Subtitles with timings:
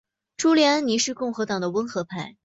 [0.35, 2.35] 朱利安尼是共和党的温和派。